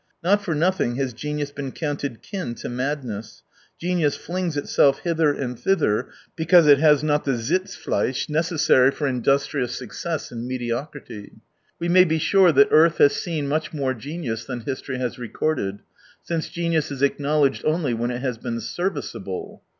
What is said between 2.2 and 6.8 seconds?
kin to madness. Genius flings itself hither and thither because it